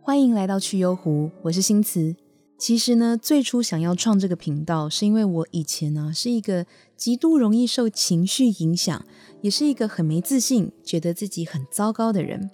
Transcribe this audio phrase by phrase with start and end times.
[0.00, 2.14] 欢迎来到去幽湖，我是新慈。
[2.58, 6.64] 其实呢，最初想要创这个频道，是因为我以前呢是一个
[6.96, 9.04] 极度容易受情绪影响，
[9.42, 12.50] 也是一个很没自信，觉得自己很糟糕的人。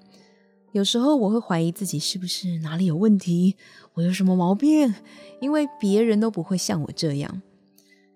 [0.72, 3.56] 有时候我会怀疑自己是不是哪里有问题，
[3.94, 4.94] 我有什么毛病，
[5.40, 7.42] 因为别人都不会像我这样。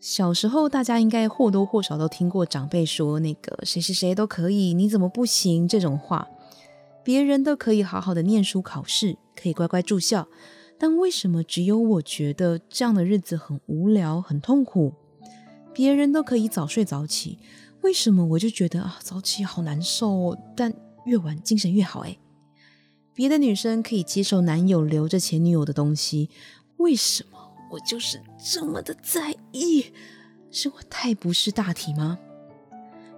[0.09, 6.29] 小时候大家应该或多或少都听过长辈说那个谁谁谁都可以，你怎么不行这种话。
[7.03, 10.29] 别人都可以好好的念书考试，可以乖乖住校。
[10.79, 14.95] 但为什么只有我觉得这样的日子很无聊、很痛苦？
[15.75, 17.41] 别人都可以早睡早起，
[17.81, 20.39] 为什么我就觉得啊早起好难受哦？
[20.57, 20.73] 但
[21.05, 22.21] 越晚精神越好诶。
[23.13, 26.31] 别的女生可以接受男友留着前女友的东西，
[26.77, 27.36] 为什么
[27.71, 29.87] 我就是这么的在意？
[30.51, 32.19] 是我太不识大体吗？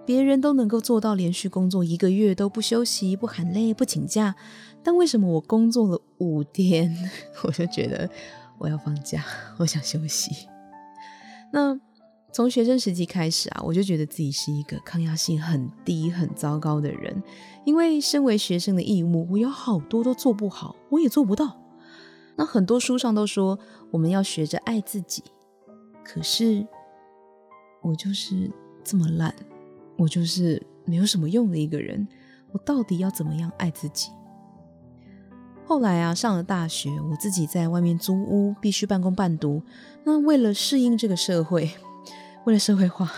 [0.05, 4.35] 别人都能够做到连续工作一个月都不休息、不喊累、不请假。
[4.83, 6.93] 但为什么我工作了五天，
[7.43, 8.09] 我就觉得
[8.57, 9.23] 我要放假，
[9.57, 10.47] 我想休息？
[11.53, 11.79] 那
[12.33, 17.21] 从学生时期开始啊，我就觉得自己是一个抗压性很低、很糟糕的人。
[17.65, 21.55] 因为身为学生的义务，我有好多都做不好，我也做不到。
[22.39, 23.59] 那很多书上都说
[23.91, 25.21] 我们要学着爱自己，
[26.05, 26.65] 可是
[27.81, 28.49] 我就是
[28.81, 29.35] 这么烂，
[29.97, 32.07] 我就是没有什么用的一个人。
[32.53, 34.09] 我到底要怎么样爱自己？
[35.65, 39.61] 后来啊，上了大学，我自己在外面租屋，必须半工半读。
[40.05, 41.69] 那为了适应这个社会，
[42.45, 43.11] 为了社会化，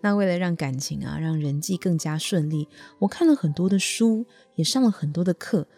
[0.00, 2.66] 那为了让感情啊，让人际更加顺利，
[3.00, 5.68] 我看了很多的书，也上了很多的课。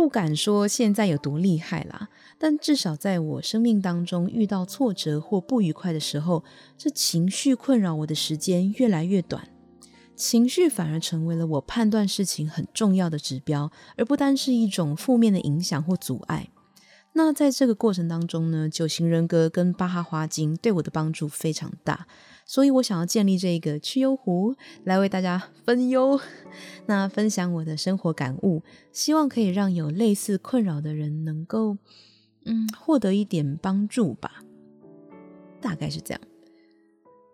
[0.00, 6.42] 不敢说现在有多厉害啦，但至少在我生命当中遇到挫折或不愉快的时候，
[6.78, 9.46] 这情绪困扰我的时间越来越短。
[10.16, 16.48] 情绪反而成为了我判断事情很重要的指标，而不单是一种负面的影响或阻碍。
[17.12, 22.06] 那在这个过程当中呢，九型人格跟巴哈花精对我的帮助非常大，
[22.46, 24.54] 所以我想要建立这个去幽湖
[24.84, 26.20] 来为大家分忧，
[26.86, 28.62] 那分享我的生活感悟，
[28.92, 31.76] 希望可以让有类似困扰的人能够
[32.44, 34.44] 嗯获得一点帮助吧，
[35.60, 36.20] 大概是这样。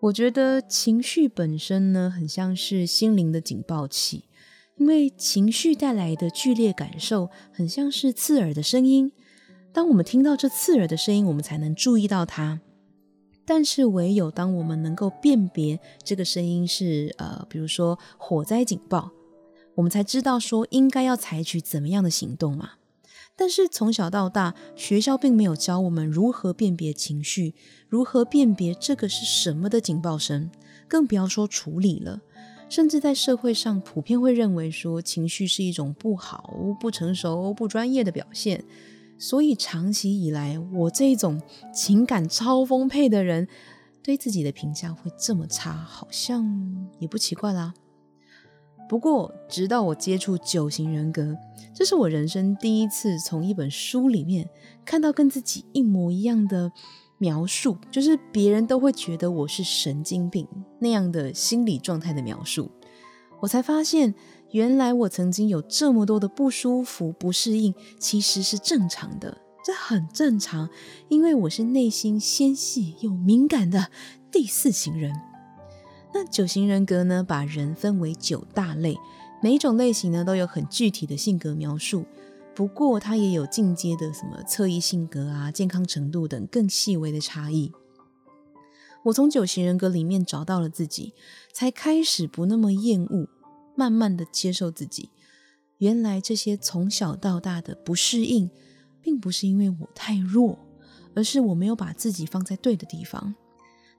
[0.00, 4.24] 我觉得情绪本身呢，很像是心灵的警报器，
[4.78, 9.12] 因为情绪带来的剧烈感受，很像是刺耳的声音。
[9.76, 12.62] 当我们听到这刺耳的声音，我们才能注意到它。
[13.44, 19.10] 但是唯有当我们能够辨别这个声音是呃，比如说火灾警报，
[19.74, 22.70] 我们才知道说应该要采取怎么样的行动嘛。
[23.36, 27.54] 但是从小到大，学校并没有教我们如何辨别情绪，
[27.86, 30.50] 如何辨别这个是什么的警报声，
[30.88, 32.22] 更不要说处理了。
[32.70, 38.64] 甚至在社会上，普遍会认为说情绪是一种不好、不成熟、不专业的表现。
[39.18, 41.40] 所以长期以来，我这种
[41.72, 43.48] 情感超丰沛的人，
[44.02, 47.74] 对自己的评价会这么差，好像也不奇怪啦。
[48.88, 51.36] 不过，直到我接触九型人格，
[51.74, 54.48] 这是我人生第一次从一本书里面
[54.84, 56.70] 看到跟自己一模一样的
[57.18, 60.46] 描述，就是别人都会觉得我是神经病
[60.78, 62.70] 那样的心理状态的描述，
[63.40, 64.14] 我才发现，
[64.52, 70.68] 原来我曾经有这么多的不舒服、不适应，其实是正常的，这很正常，
[71.08, 73.90] 因为我是内心纤细又敏感的
[74.30, 75.12] 第四型人。
[76.14, 78.96] 那九型人格呢，把人分为九大类，
[79.42, 82.06] 每一种类型呢都有很具体的性格描述。
[82.54, 87.70] 不过它也有进阶的什么侧翼性格啊、健康程度等更细微的差异。
[89.04, 91.12] 我从九型人格里面找到了自己，
[91.52, 93.28] 才开始不那么厌恶，
[93.76, 95.10] 慢慢的接受自己。
[95.78, 98.50] 原来这些从小到大的不适应，
[99.00, 100.58] 并不是因为我太弱，
[101.14, 103.34] 而是我没有把自己放在对的地方。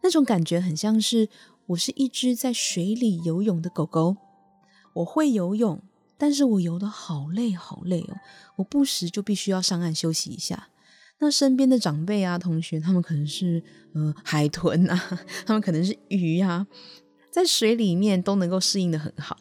[0.04, 1.30] 那种感觉很像是。
[1.68, 4.16] 我是一只在水里游泳的狗狗，
[4.94, 5.82] 我会游泳，
[6.18, 8.16] 但是我游得好累好累哦，
[8.56, 10.70] 我不时就必须要上岸休息一下。
[11.20, 13.62] 那身边的长辈啊、同学，他们可能是
[13.94, 16.66] 呃海豚啊， 他们可能是鱼啊，
[17.30, 19.38] 在水里面都能够适应的很好。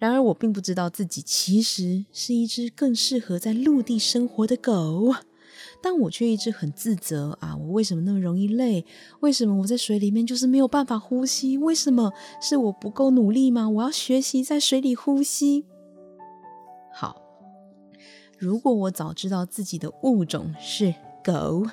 [0.00, 5.14] 然而我并不知道自己其实是一只更适合在陆地生活的狗。
[5.82, 7.56] 但我却一直很自责啊！
[7.56, 8.84] 我为什么那么容易累？
[9.20, 11.56] 为什么我在水里面就是没有办法呼吸？
[11.56, 13.68] 为什么是我不够努力吗？
[13.68, 15.64] 我要学习在水里呼吸。
[16.92, 17.22] 好，
[18.38, 20.94] 如果我早知道自己的物种是
[21.24, 21.66] 狗，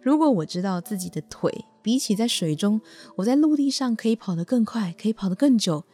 [0.00, 2.80] 如果我知道自己的腿比起在水中，
[3.16, 5.84] 我在陆地上可以跑得更快，可以跑得更久，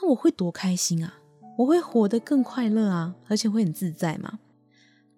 [0.00, 1.14] 那我会多开心啊！
[1.56, 4.38] 我会活得更快乐啊，而且会很自在嘛。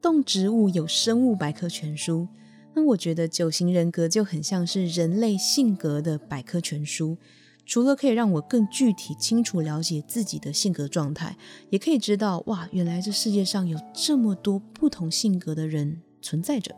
[0.01, 2.29] 动植物有生物百科全书，
[2.75, 7.19] 那我觉得九型人格就很像是人类性格的百科全书。
[7.67, 11.37] 除了可以让我更具体、清楚了解自己的性格状态，
[11.69, 16.75] 也可以知道哇，原来这世界上有这么多不同性格的人存在着。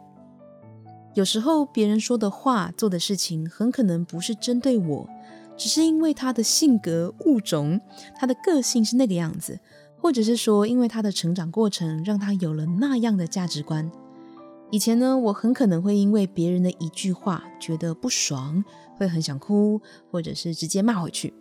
[1.15, 5.09] 有时候别人说的话、做的事情，很可能不是针对我，
[5.61, 7.79] 只是因为他的性格、物种、
[8.17, 9.61] 他的个性是那个样子，
[9.99, 13.93] 或者是说，因为他的成长过程让他有了那样的价值观。
[14.71, 18.65] 以前呢，我很可能会因为别人的一句话觉得不爽。
[18.97, 19.81] 会很想哭，
[20.11, 21.33] 或者是直接骂回去。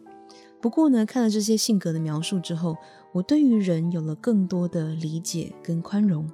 [0.61, 2.77] 不过呢，看了这些性格的描述之后，
[3.13, 6.29] 我对于人有了更多的理解跟宽容。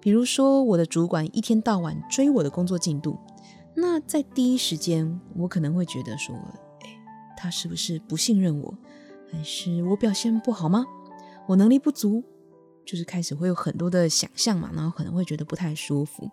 [0.00, 3.18] 比如说，我的主管一天到晚追我的工作进度，
[3.76, 6.34] 那在第一时间，我可能会觉得说，
[7.38, 8.76] 他是不是不信任我？
[9.30, 10.84] 还是我表现不好吗？
[11.46, 12.24] 我能力不足？
[12.84, 16.30] 就是开始会有很多的想象嘛，然后可能会觉得不太舒服。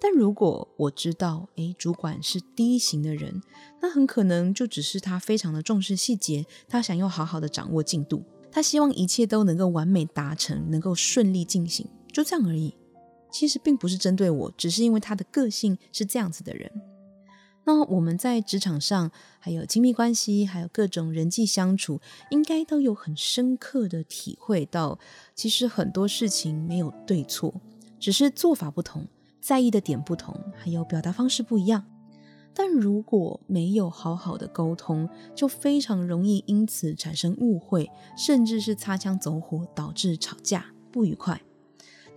[0.00, 3.42] 但如果我知道，诶，主管是 D 型的人，
[3.82, 12.76] 那很可能就只是他非常的重视细节，他想要好好的掌握进度，他希望一切都能够完美达成，能够顺利进行，就这样而已。
[13.32, 16.70] 其实并不是针对我，只是因为他的个性是这样子的人。
[17.68, 19.10] 那我们在职场上，
[19.40, 25.00] 还有亲密关系，还有各种人际相处，应该都有很深刻的体会到，
[25.34, 27.52] 其实很多事情没有对错，
[27.98, 29.06] 只是做法不同。
[29.40, 31.84] 在意的点不同，还有表达方式不一样，
[32.54, 41.42] 但如果没有好好的沟通，就非常容易因此产生误会，甚至是擦枪走火，导致吵架不愉快。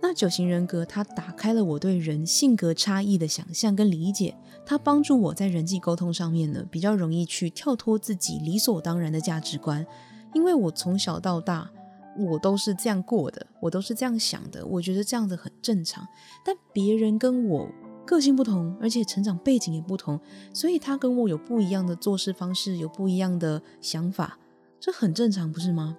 [0.02, 9.86] 那九型人格，它打开了我对人性格差异的想象跟理解，它帮助我在人际沟通上面呢，比较容易去跳脱自己理所当然的价值观，
[10.34, 11.70] 因为我从小到大。
[12.18, 16.06] 我都是这样过的，我都是这样想的，我觉得这样子很正常。
[16.44, 17.68] 但别人跟我
[18.04, 20.20] 个性不同，而且成长背景也不同，
[20.52, 24.36] 所以他跟我有不一样的做事方式，有不一样的想法，
[24.80, 25.96] 这很正常，不是吗？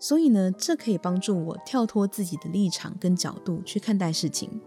[0.00, 4.60] 所以呢，这可以帮助我跳脱自己的立场跟角度去看待事情。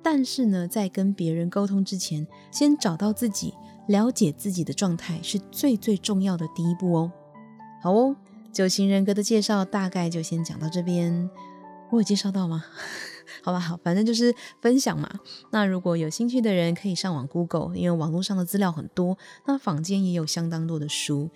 [0.00, 3.52] 但是呢，在跟别人沟通之前，先找到自己，
[3.88, 7.10] 了解自己的状态是最最重要的第一步哦。
[7.82, 8.14] 好哦。
[8.50, 11.30] 九型人格的介绍大概就先讲到这边，
[11.90, 12.64] 我有介绍到吗？
[13.44, 15.08] 好吧，好，反正就是分享嘛。
[15.50, 19.16] 那如果有兴趣的人可以上网 Google，因为网络上的资料很多，
[19.46, 21.30] 那坊间也有相当多的书。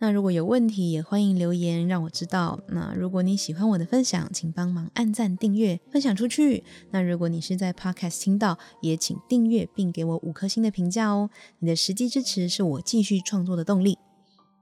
[0.00, 2.60] 那如果有问题，也欢迎留言让我知道。
[2.68, 6.62] 那如果你喜欢我的分享，请帮忙按赞、订阅、分享出去。
[6.90, 11.30] 那如果你是在 Podcast 听到，也请订阅并给我五颗星的评价哦。
[11.58, 13.98] 你的实际支持是我继续创作的动力。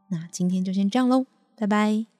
[0.08, 1.26] 那今天就先这样喽。
[1.56, 2.15] 拜拜。